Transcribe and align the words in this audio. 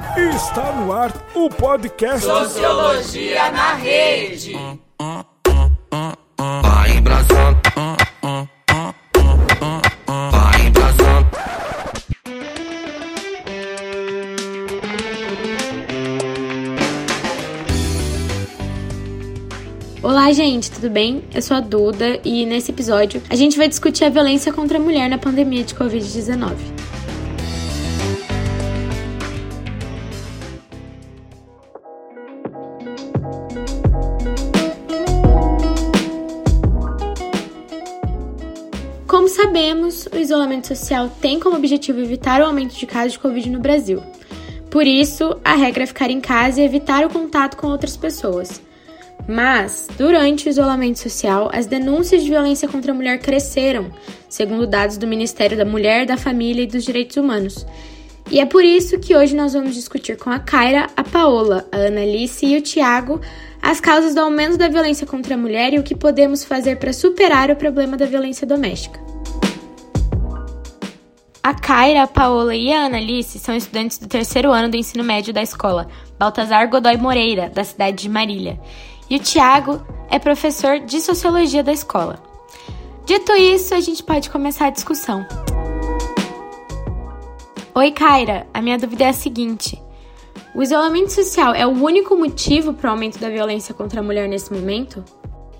Está 0.00 0.72
no 0.72 0.90
ar 0.90 1.12
o 1.34 1.50
podcast 1.50 2.24
Sociologia 2.24 3.52
na 3.52 3.74
Rede. 3.74 4.52
Vai 6.62 6.96
embrasando. 6.96 7.60
Vai 10.30 10.66
embrasando. 10.66 11.30
Olá, 20.02 20.32
gente, 20.32 20.70
tudo 20.70 20.88
bem? 20.88 21.22
Eu 21.34 21.42
sou 21.42 21.56
a 21.56 21.60
Duda 21.60 22.18
e 22.24 22.46
nesse 22.46 22.72
episódio 22.72 23.22
a 23.28 23.36
gente 23.36 23.58
vai 23.58 23.68
discutir 23.68 24.04
a 24.04 24.08
violência 24.08 24.52
contra 24.52 24.78
a 24.78 24.80
mulher 24.80 25.08
na 25.08 25.18
pandemia 25.18 25.62
de 25.62 25.74
Covid-19. 25.74 26.56
Sabemos, 39.32 40.06
o 40.12 40.16
isolamento 40.16 40.68
social 40.68 41.10
tem 41.20 41.40
como 41.40 41.56
objetivo 41.56 42.00
evitar 42.00 42.40
o 42.40 42.44
aumento 42.44 42.74
de 42.74 42.86
casos 42.86 43.12
de 43.12 43.18
Covid 43.18 43.50
no 43.50 43.58
Brasil. 43.58 44.02
Por 44.70 44.86
isso, 44.86 45.36
a 45.44 45.54
regra 45.54 45.82
é 45.84 45.86
ficar 45.86 46.10
em 46.10 46.20
casa 46.20 46.60
e 46.60 46.64
evitar 46.64 47.04
o 47.04 47.10
contato 47.10 47.56
com 47.56 47.66
outras 47.66 47.96
pessoas. 47.96 48.60
Mas, 49.28 49.86
durante 49.98 50.46
o 50.46 50.50
isolamento 50.50 50.98
social, 50.98 51.50
as 51.52 51.66
denúncias 51.66 52.22
de 52.22 52.30
violência 52.30 52.68
contra 52.68 52.92
a 52.92 52.94
mulher 52.94 53.18
cresceram, 53.18 53.90
segundo 54.28 54.66
dados 54.66 54.96
do 54.96 55.06
Ministério 55.06 55.56
da 55.56 55.64
Mulher, 55.64 56.06
da 56.06 56.16
Família 56.16 56.62
e 56.62 56.66
dos 56.66 56.84
Direitos 56.84 57.16
Humanos. 57.16 57.66
E 58.30 58.40
é 58.40 58.46
por 58.46 58.64
isso 58.64 58.98
que 58.98 59.14
hoje 59.14 59.36
nós 59.36 59.52
vamos 59.52 59.74
discutir 59.74 60.16
com 60.16 60.30
a 60.30 60.38
Kaira, 60.38 60.88
a 60.96 61.04
Paola, 61.04 61.66
a 61.70 61.76
Annalice 61.76 62.46
e 62.46 62.56
o 62.56 62.62
Tiago 62.62 63.20
as 63.62 63.80
causas 63.80 64.12
do 64.12 64.20
aumento 64.20 64.58
da 64.58 64.68
violência 64.68 65.06
contra 65.06 65.36
a 65.36 65.38
mulher 65.38 65.72
e 65.72 65.78
o 65.78 65.84
que 65.84 65.94
podemos 65.94 66.42
fazer 66.42 66.76
para 66.78 66.92
superar 66.92 67.48
o 67.48 67.56
problema 67.56 67.96
da 67.96 68.04
violência 68.04 68.44
doméstica. 68.44 69.11
A 71.52 71.54
Kaira, 71.54 72.04
a 72.04 72.06
Paola 72.06 72.56
e 72.56 72.72
a 72.72 72.86
Annalice 72.86 73.38
são 73.38 73.54
estudantes 73.54 73.98
do 73.98 74.08
terceiro 74.08 74.50
ano 74.52 74.70
do 74.70 74.76
ensino 74.78 75.04
médio 75.04 75.34
da 75.34 75.42
escola 75.42 75.86
Baltazar 76.18 76.66
Godoy 76.70 76.96
Moreira, 76.96 77.50
da 77.50 77.62
cidade 77.62 77.98
de 77.98 78.08
Marília. 78.08 78.58
E 79.10 79.16
o 79.16 79.18
Tiago 79.18 79.86
é 80.08 80.18
professor 80.18 80.78
de 80.80 80.98
sociologia 81.02 81.62
da 81.62 81.70
escola. 81.70 82.22
Dito 83.04 83.32
isso, 83.32 83.74
a 83.74 83.80
gente 83.80 84.02
pode 84.02 84.30
começar 84.30 84.68
a 84.68 84.70
discussão. 84.70 85.26
Oi, 87.74 87.90
Kaira. 87.90 88.46
A 88.54 88.62
minha 88.62 88.78
dúvida 88.78 89.04
é 89.04 89.08
a 89.08 89.12
seguinte: 89.12 89.78
o 90.54 90.62
isolamento 90.62 91.12
social 91.12 91.52
é 91.52 91.66
o 91.66 91.84
único 91.84 92.16
motivo 92.16 92.72
para 92.72 92.88
o 92.88 92.92
aumento 92.92 93.18
da 93.18 93.28
violência 93.28 93.74
contra 93.74 94.00
a 94.00 94.02
mulher 94.02 94.26
nesse 94.26 94.50
momento? 94.50 95.04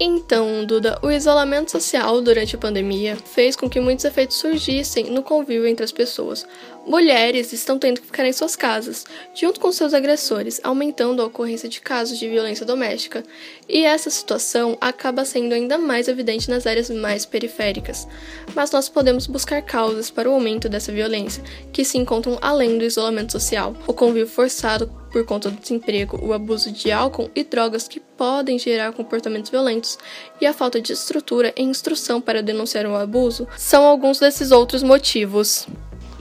Então, 0.00 0.64
Duda, 0.64 0.98
o 1.02 1.10
isolamento 1.10 1.70
social 1.70 2.20
durante 2.20 2.56
a 2.56 2.58
pandemia 2.58 3.16
fez 3.16 3.54
com 3.54 3.68
que 3.68 3.80
muitos 3.80 4.04
efeitos 4.04 4.36
surgissem 4.36 5.10
no 5.10 5.22
convívio 5.22 5.66
entre 5.66 5.84
as 5.84 5.92
pessoas. 5.92 6.46
Mulheres 6.84 7.52
estão 7.52 7.78
tendo 7.78 8.00
que 8.00 8.06
ficar 8.06 8.26
em 8.26 8.32
suas 8.32 8.56
casas, 8.56 9.04
junto 9.32 9.60
com 9.60 9.70
seus 9.70 9.94
agressores, 9.94 10.60
aumentando 10.64 11.22
a 11.22 11.26
ocorrência 11.26 11.68
de 11.68 11.80
casos 11.80 12.18
de 12.18 12.28
violência 12.28 12.66
doméstica. 12.66 13.22
E 13.68 13.84
essa 13.84 14.10
situação 14.10 14.76
acaba 14.80 15.24
sendo 15.24 15.54
ainda 15.54 15.78
mais 15.78 16.08
evidente 16.08 16.50
nas 16.50 16.66
áreas 16.66 16.90
mais 16.90 17.24
periféricas. 17.24 18.08
Mas 18.52 18.72
nós 18.72 18.88
podemos 18.88 19.28
buscar 19.28 19.62
causas 19.62 20.10
para 20.10 20.28
o 20.28 20.32
aumento 20.32 20.68
dessa 20.68 20.90
violência, 20.90 21.42
que 21.72 21.84
se 21.84 21.98
encontram 21.98 22.36
além 22.42 22.76
do 22.76 22.84
isolamento 22.84 23.30
social, 23.30 23.76
o 23.86 23.94
convívio 23.94 24.26
forçado 24.26 24.88
por 25.12 25.24
conta 25.24 25.50
do 25.50 25.60
desemprego, 25.60 26.18
o 26.20 26.32
abuso 26.32 26.72
de 26.72 26.90
álcool 26.90 27.30
e 27.34 27.44
drogas 27.44 27.86
que 27.86 28.00
podem 28.00 28.58
gerar 28.58 28.92
comportamentos 28.92 29.50
violentos 29.50 29.98
e 30.40 30.46
a 30.46 30.52
falta 30.52 30.80
de 30.80 30.92
estrutura 30.92 31.52
e 31.56 31.62
instrução 31.62 32.20
para 32.20 32.42
denunciar 32.42 32.86
o 32.86 32.96
abuso 32.96 33.46
são 33.56 33.84
alguns 33.84 34.18
desses 34.18 34.50
outros 34.50 34.82
motivos. 34.82 35.68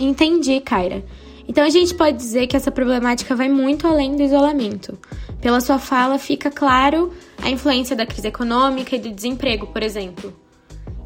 Entendi, 0.04 0.60
Kaira. 0.60 1.04
Então 1.48 1.64
a 1.64 1.70
gente 1.70 1.94
pode 1.94 2.18
dizer 2.18 2.48
que 2.48 2.56
essa 2.56 2.72
problemática 2.72 3.36
vai 3.36 3.50
muito 3.50 3.88
além 3.88 4.16
do 4.16 4.22
isolamento. 4.22 4.98
Pela 5.42 5.60
sua 5.60 5.80
fala, 5.80 6.18
fica 6.18 6.50
claro 6.50 7.12
a 7.42 7.50
influência 7.50 7.96
da 7.96 8.06
crise 8.06 8.28
econômica 8.28 8.96
e 8.96 9.00
do 9.00 9.12
desemprego, 9.12 9.68
por 9.68 9.84
exemplo. 9.84 10.34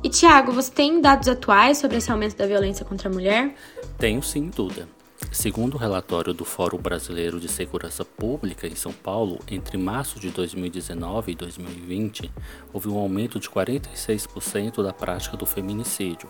E 0.03 0.09
Tiago, 0.09 0.51
você 0.51 0.72
tem 0.72 1.01
dados 1.01 1.28
atuais 1.28 1.79
sobre 1.79 1.97
esse 1.97 2.11
aumento 2.11 2.35
da 2.35 2.45
violência 2.45 2.85
contra 2.85 3.09
a 3.09 3.11
mulher? 3.11 3.56
Tenho 3.97 4.22
sim, 4.22 4.51
Duda. 4.56 4.88
Segundo 5.35 5.75
o 5.75 5.78
relatório 5.78 6.34
do 6.34 6.46
Fórum 6.46 6.78
Brasileiro 6.78 7.41
de 7.41 7.50
Segurança 7.50 8.06
Pública 8.06 8.68
em 8.68 8.73
São 8.73 8.94
Paulo, 8.94 9.38
entre 9.50 9.78
março 9.78 10.18
de 10.18 10.29
2019 10.29 11.34
e 11.34 11.35
2020, 11.35 12.31
houve 12.72 12.88
um 12.88 12.97
aumento 12.97 13.38
de 13.38 13.50
46% 13.50 14.81
da 14.81 14.94
prática 14.94 15.35
do 15.35 15.45
feminicídio. 15.45 16.29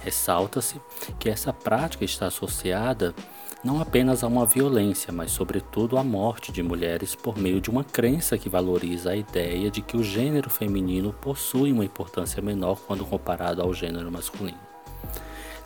Ressalta-se 0.00 0.80
que 1.20 1.28
essa 1.28 1.52
prática 1.52 2.06
está 2.06 2.26
associada 2.26 3.14
não 3.62 3.82
apenas 3.82 4.24
a 4.24 4.26
uma 4.26 4.46
violência, 4.46 5.12
mas 5.12 5.30
sobretudo 5.30 5.98
à 5.98 6.02
morte 6.02 6.50
de 6.50 6.62
mulheres 6.62 7.14
por 7.14 7.36
meio 7.36 7.60
de 7.60 7.68
uma 7.68 7.84
crença 7.84 8.38
que 8.38 8.48
valoriza 8.48 9.10
a 9.10 9.16
ideia 9.16 9.70
de 9.70 9.82
que 9.82 9.96
o 9.96 10.02
gênero 10.02 10.48
feminino 10.48 11.12
possui 11.12 11.70
uma 11.70 11.84
importância 11.84 12.40
menor 12.40 12.80
quando 12.86 13.04
comparado 13.04 13.60
ao 13.60 13.74
gênero 13.74 14.10
masculino. 14.10 14.67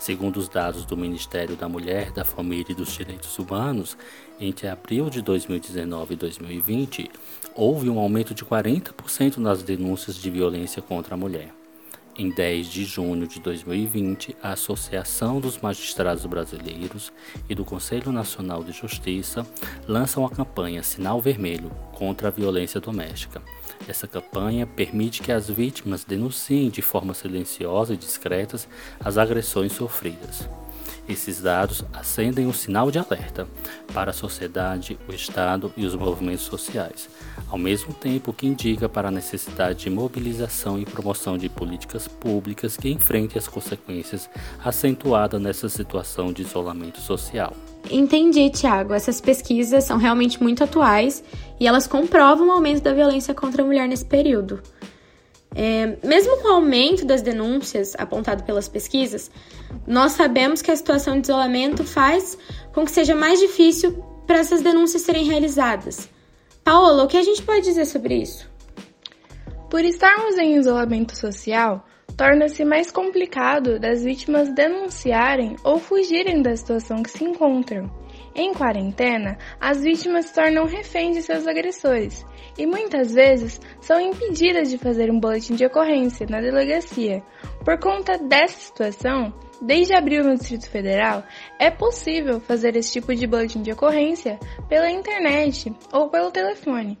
Segundo 0.03 0.35
os 0.35 0.49
dados 0.49 0.83
do 0.83 0.97
Ministério 0.97 1.55
da 1.55 1.69
Mulher, 1.69 2.11
da 2.11 2.25
Família 2.25 2.73
e 2.73 2.75
dos 2.75 2.91
Direitos 2.91 3.39
Humanos, 3.39 3.97
entre 4.37 4.67
abril 4.67 5.09
de 5.09 5.21
2019 5.21 6.15
e 6.15 6.17
2020, 6.17 7.09
houve 7.55 7.89
um 7.89 7.97
aumento 7.97 8.33
de 8.33 8.43
40% 8.43 9.37
nas 9.37 9.63
denúncias 9.63 10.17
de 10.17 10.29
violência 10.29 10.81
contra 10.81 11.15
a 11.15 11.17
mulher. 11.17 11.62
Em 12.15 12.29
10 12.29 12.67
de 12.67 12.85
junho 12.85 13.25
de 13.25 13.39
2020, 13.39 14.37
a 14.43 14.51
Associação 14.51 15.39
dos 15.39 15.57
Magistrados 15.57 16.23
Brasileiros 16.27 17.11
e 17.49 17.55
do 17.55 17.65
Conselho 17.65 18.11
Nacional 18.11 18.63
de 18.63 18.71
Justiça 18.71 19.43
lançam 19.87 20.23
a 20.23 20.29
campanha 20.29 20.83
Sinal 20.83 21.19
Vermelho 21.19 21.71
contra 21.91 22.27
a 22.27 22.31
violência 22.31 22.79
doméstica. 22.79 23.41
Essa 23.87 24.07
campanha 24.07 24.67
permite 24.67 25.23
que 25.23 25.31
as 25.31 25.49
vítimas 25.49 26.03
denunciem 26.03 26.69
de 26.69 26.83
forma 26.83 27.15
silenciosa 27.15 27.95
e 27.95 27.97
discreta 27.97 28.59
as 29.03 29.17
agressões 29.17 29.71
sofridas. 29.71 30.47
Esses 31.07 31.41
dados 31.41 31.83
acendem 31.91 32.47
um 32.47 32.53
sinal 32.53 32.89
de 32.89 32.97
alerta 32.97 33.45
para 33.93 34.11
a 34.11 34.13
sociedade, 34.13 34.97
o 35.07 35.13
Estado 35.13 35.71
e 35.75 35.85
os 35.85 35.95
movimentos 35.95 36.45
sociais, 36.45 37.09
ao 37.49 37.57
mesmo 37.57 37.93
tempo 37.93 38.31
que 38.31 38.47
indica 38.47 38.87
para 38.87 39.09
a 39.09 39.11
necessidade 39.11 39.79
de 39.79 39.89
mobilização 39.89 40.79
e 40.79 40.85
promoção 40.85 41.37
de 41.37 41.49
políticas 41.49 42.07
públicas 42.07 42.77
que 42.77 42.89
enfrentem 42.89 43.37
as 43.37 43.47
consequências 43.47 44.29
acentuadas 44.63 45.41
nessa 45.41 45.67
situação 45.67 46.31
de 46.31 46.41
isolamento 46.41 47.01
social. 47.01 47.53
Entendi, 47.91 48.49
Tiago. 48.49 48.93
Essas 48.93 49.19
pesquisas 49.19 49.83
são 49.83 49.97
realmente 49.97 50.41
muito 50.41 50.63
atuais 50.63 51.21
e 51.59 51.67
elas 51.67 51.85
comprovam 51.85 52.47
o 52.47 52.51
aumento 52.51 52.81
da 52.81 52.93
violência 52.93 53.33
contra 53.33 53.61
a 53.61 53.65
mulher 53.65 53.89
nesse 53.89 54.05
período. 54.05 54.61
É, 55.55 55.97
mesmo 56.03 56.37
com 56.41 56.47
o 56.47 56.53
aumento 56.53 57.05
das 57.05 57.21
denúncias 57.21 57.93
apontado 57.97 58.43
pelas 58.43 58.67
pesquisas, 58.67 59.29
nós 59.85 60.13
sabemos 60.13 60.61
que 60.61 60.71
a 60.71 60.75
situação 60.75 61.19
de 61.19 61.27
isolamento 61.27 61.83
faz 61.83 62.37
com 62.73 62.85
que 62.85 62.91
seja 62.91 63.13
mais 63.13 63.39
difícil 63.39 64.03
para 64.25 64.39
essas 64.39 64.61
denúncias 64.61 65.03
serem 65.03 65.25
realizadas. 65.25 66.09
Paola, 66.63 67.03
o 67.03 67.07
que 67.07 67.17
a 67.17 67.23
gente 67.23 67.41
pode 67.43 67.61
dizer 67.61 67.85
sobre 67.85 68.15
isso? 68.15 68.49
Por 69.69 69.83
estarmos 69.83 70.37
em 70.37 70.55
isolamento 70.55 71.15
social, 71.15 71.85
torna-se 72.15 72.63
mais 72.63 72.91
complicado 72.91 73.79
das 73.79 74.03
vítimas 74.03 74.53
denunciarem 74.53 75.55
ou 75.63 75.79
fugirem 75.79 76.41
da 76.41 76.55
situação 76.55 77.03
que 77.03 77.11
se 77.11 77.23
encontram. 77.23 78.02
Em 78.35 78.51
quarentena, 78.53 79.37
as 79.59 79.83
vítimas 79.83 80.25
se 80.25 80.33
tornam 80.33 80.65
reféns 80.65 81.15
de 81.15 81.21
seus 81.21 81.45
agressores 81.45 82.25
e 82.57 82.65
muitas 82.65 83.13
vezes 83.13 83.61
são 83.79 83.99
impedidas 83.99 84.71
de 84.71 84.77
fazer 84.77 85.11
um 85.11 85.19
boletim 85.19 85.55
de 85.55 85.65
ocorrência 85.65 86.25
na 86.27 86.41
delegacia. 86.41 87.23
Por 87.63 87.79
conta 87.79 88.17
dessa 88.17 88.59
situação, 88.59 89.31
desde 89.61 89.93
abril 89.93 90.23
no 90.23 90.35
Distrito 90.35 90.67
Federal, 90.67 91.23
é 91.59 91.69
possível 91.69 92.39
fazer 92.39 92.75
esse 92.75 92.93
tipo 92.93 93.13
de 93.13 93.27
boletim 93.27 93.61
de 93.61 93.71
ocorrência 93.71 94.39
pela 94.67 94.89
internet 94.89 95.71
ou 95.91 96.09
pelo 96.09 96.31
telefone. 96.31 96.97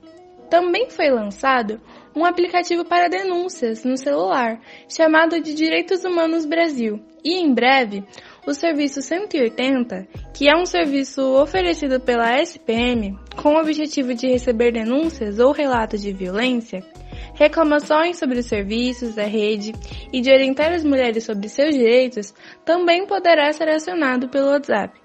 Também 0.51 0.87
foi 0.91 1.09
lançado 1.09 1.81
um 2.15 2.23
aplicativo 2.23 2.85
para 2.85 3.09
denúncias 3.09 3.83
no 3.83 3.97
celular, 3.97 4.61
chamado 4.87 5.41
de 5.41 5.55
Direitos 5.55 6.03
Humanos 6.03 6.45
Brasil, 6.45 7.03
e 7.23 7.39
em 7.39 7.51
breve 7.51 8.03
o 8.45 8.53
serviço 8.53 9.01
180, 9.01 10.07
que 10.33 10.49
é 10.49 10.55
um 10.55 10.65
serviço 10.65 11.21
oferecido 11.35 11.99
pela 11.99 12.41
SPM 12.41 13.17
com 13.35 13.55
o 13.55 13.59
objetivo 13.59 14.13
de 14.13 14.27
receber 14.27 14.71
denúncias 14.71 15.39
ou 15.39 15.51
relatos 15.51 16.01
de 16.01 16.11
violência, 16.11 16.83
reclamações 17.33 18.17
sobre 18.17 18.39
os 18.39 18.45
serviços 18.45 19.15
da 19.15 19.23
rede 19.23 19.73
e 20.11 20.21
de 20.21 20.31
orientar 20.31 20.73
as 20.73 20.83
mulheres 20.83 21.23
sobre 21.23 21.47
seus 21.47 21.73
direitos, 21.73 22.33
também 22.65 23.07
poderá 23.07 23.51
ser 23.53 23.69
acionado 23.69 24.29
pelo 24.29 24.49
WhatsApp. 24.49 24.99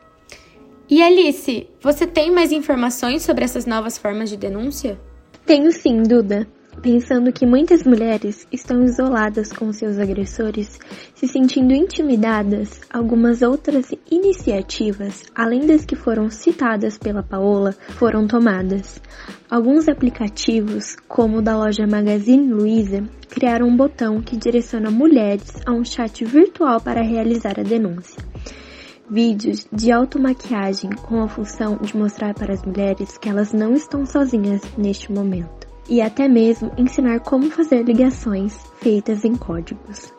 E 0.90 1.02
Alice, 1.02 1.68
você 1.80 2.06
tem 2.06 2.30
mais 2.30 2.50
informações 2.50 3.22
sobre 3.22 3.44
essas 3.44 3.66
novas 3.66 3.98
formas 3.98 4.30
de 4.30 4.36
denúncia? 4.36 4.98
Tenho 5.44 5.70
sim, 5.70 6.02
Duda. 6.02 6.46
Pensando 6.82 7.32
que 7.32 7.44
muitas 7.44 7.82
mulheres 7.82 8.46
estão 8.52 8.84
isoladas 8.84 9.52
com 9.52 9.72
seus 9.72 9.98
agressores, 9.98 10.78
se 11.12 11.26
sentindo 11.26 11.72
intimidadas, 11.74 12.80
algumas 12.88 13.42
outras 13.42 13.90
iniciativas, 14.08 15.24
além 15.34 15.66
das 15.66 15.84
que 15.84 15.96
foram 15.96 16.30
citadas 16.30 16.96
pela 16.96 17.20
Paola, 17.20 17.74
foram 17.96 18.28
tomadas. 18.28 19.02
Alguns 19.50 19.88
aplicativos, 19.88 20.94
como 21.08 21.38
o 21.38 21.42
da 21.42 21.56
loja 21.56 21.84
Magazine 21.84 22.52
Luiza, 22.52 23.02
criaram 23.28 23.66
um 23.66 23.76
botão 23.76 24.22
que 24.22 24.36
direciona 24.36 24.88
mulheres 24.88 25.60
a 25.66 25.72
um 25.72 25.84
chat 25.84 26.24
virtual 26.24 26.80
para 26.80 27.02
realizar 27.02 27.58
a 27.58 27.64
denúncia. 27.64 28.22
Vídeos 29.10 29.66
de 29.72 29.90
automaquiagem 29.90 30.90
com 30.90 31.22
a 31.22 31.28
função 31.28 31.76
de 31.78 31.96
mostrar 31.96 32.34
para 32.34 32.52
as 32.52 32.62
mulheres 32.62 33.18
que 33.18 33.28
elas 33.28 33.52
não 33.52 33.72
estão 33.72 34.06
sozinhas 34.06 34.62
neste 34.76 35.10
momento 35.10 35.67
e 35.88 36.00
até 36.00 36.28
mesmo 36.28 36.70
ensinar 36.76 37.20
como 37.20 37.50
fazer 37.50 37.82
ligações 37.82 38.60
feitas 38.80 39.24
em 39.24 39.34
códigos. 39.34 40.12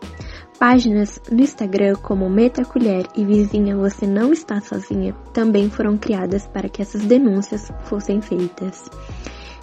Páginas 0.57 1.21
no 1.31 1.42
Instagram 1.42 1.95
como 1.95 2.30
Meta 2.30 2.66
Colher 2.66 3.06
e 3.16 3.24
Vizinha 3.24 3.77
Você 3.77 4.06
Não 4.06 4.33
Está 4.33 4.60
Sozinha 4.60 5.13
também 5.33 5.69
foram 5.69 5.98
criadas 5.98 6.45
para 6.48 6.68
que 6.68 6.81
essas 6.81 7.06
denúncias 7.06 7.71
fossem 7.86 8.19
feitas. 8.19 8.89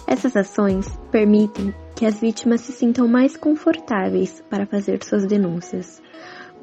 Essas 0.07 0.35
ações 0.35 0.87
permitem 1.11 1.73
que 1.95 2.05
as 2.05 2.19
vítimas 2.19 2.61
se 2.61 2.71
sintam 2.71 3.07
mais 3.07 3.35
confortáveis 3.35 4.41
para 4.49 4.65
fazer 4.65 5.03
suas 5.03 5.25
denúncias, 5.25 6.01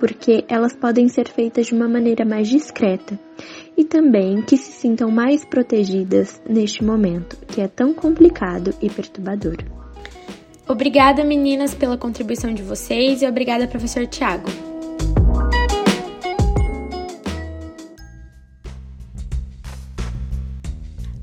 porque 0.00 0.44
elas 0.48 0.74
podem 0.74 1.08
ser 1.08 1.28
feitas 1.28 1.66
de 1.66 1.74
uma 1.74 1.86
maneira 1.86 2.24
mais 2.24 2.48
discreta 2.48 3.18
e 3.76 3.84
também 3.84 4.42
que 4.42 4.56
se 4.56 4.72
sintam 4.72 5.10
mais 5.10 5.44
protegidas 5.44 6.40
neste 6.48 6.84
momento, 6.84 7.36
que 7.46 7.60
é 7.60 7.68
tão 7.68 7.92
complicado 7.92 8.74
e 8.80 8.88
perturbador. 8.88 9.56
Obrigada, 10.66 11.22
meninas, 11.24 11.74
pela 11.74 11.98
contribuição 11.98 12.54
de 12.54 12.62
vocês 12.62 13.20
e 13.20 13.26
obrigada, 13.26 13.66
professor 13.66 14.06
Tiago. 14.06 14.48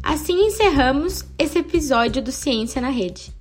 Assim 0.04 0.46
encerramos 0.46 1.26
esse 1.40 1.58
episódio 1.58 2.22
do 2.22 2.32
Ciência 2.32 2.82
na 2.82 2.90
Rede. 2.90 3.41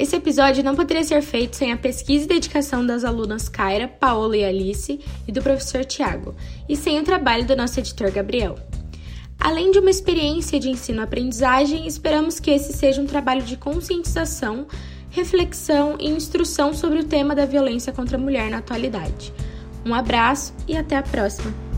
Esse 0.00 0.16
episódio 0.16 0.64
não 0.64 0.74
poderia 0.74 1.04
ser 1.04 1.20
feito 1.20 1.56
sem 1.56 1.72
a 1.72 1.76
pesquisa 1.76 2.24
e 2.24 2.26
dedicação 2.26 2.86
das 2.86 3.04
alunas 3.04 3.50
Kyra, 3.50 3.86
Paola 3.86 4.34
e 4.34 4.42
Alice 4.42 4.98
e 5.28 5.30
do 5.30 5.42
professor 5.42 5.84
Tiago, 5.84 6.34
e 6.66 6.74
sem 6.74 6.98
o 6.98 7.04
trabalho 7.04 7.44
do 7.44 7.54
nosso 7.54 7.78
editor 7.78 8.10
Gabriel. 8.10 8.56
Além 9.38 9.70
de 9.70 9.78
uma 9.78 9.90
experiência 9.90 10.58
de 10.58 10.70
ensino-aprendizagem, 10.70 11.86
esperamos 11.86 12.40
que 12.40 12.50
esse 12.50 12.72
seja 12.72 13.02
um 13.02 13.06
trabalho 13.06 13.42
de 13.42 13.58
conscientização, 13.58 14.66
reflexão 15.10 15.98
e 16.00 16.08
instrução 16.08 16.72
sobre 16.72 17.00
o 17.00 17.04
tema 17.04 17.34
da 17.34 17.44
violência 17.44 17.92
contra 17.92 18.16
a 18.16 18.20
mulher 18.20 18.50
na 18.50 18.56
atualidade. 18.56 19.34
Um 19.84 19.92
abraço 19.92 20.54
e 20.66 20.78
até 20.78 20.96
a 20.96 21.02
próxima! 21.02 21.69